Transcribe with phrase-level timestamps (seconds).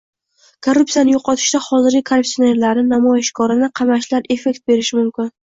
[0.67, 5.33] Korrupsiyani yo‘qotishda hozirgi korrupsionerlarni namoyishkorona qamashlar effekt berishi mumkin